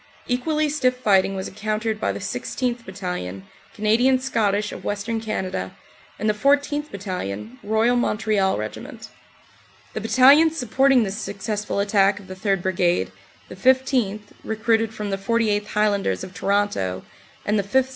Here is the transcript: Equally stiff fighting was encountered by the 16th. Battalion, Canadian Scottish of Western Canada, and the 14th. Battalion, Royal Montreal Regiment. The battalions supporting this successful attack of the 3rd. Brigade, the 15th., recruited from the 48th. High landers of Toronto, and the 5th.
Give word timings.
Equally 0.27 0.67
stiff 0.67 0.97
fighting 0.97 1.35
was 1.35 1.47
encountered 1.47 2.01
by 2.01 2.11
the 2.11 2.17
16th. 2.17 2.83
Battalion, 2.87 3.45
Canadian 3.75 4.17
Scottish 4.17 4.71
of 4.71 4.83
Western 4.83 5.21
Canada, 5.21 5.75
and 6.17 6.27
the 6.27 6.33
14th. 6.33 6.89
Battalion, 6.89 7.59
Royal 7.61 7.95
Montreal 7.95 8.57
Regiment. 8.57 9.09
The 9.93 10.01
battalions 10.01 10.57
supporting 10.57 11.03
this 11.03 11.19
successful 11.19 11.79
attack 11.79 12.19
of 12.19 12.25
the 12.25 12.35
3rd. 12.35 12.63
Brigade, 12.63 13.11
the 13.47 13.55
15th., 13.55 14.21
recruited 14.43 14.91
from 14.91 15.11
the 15.11 15.19
48th. 15.19 15.67
High 15.67 15.89
landers 15.89 16.23
of 16.23 16.33
Toronto, 16.33 17.03
and 17.45 17.59
the 17.59 17.63
5th. 17.63 17.89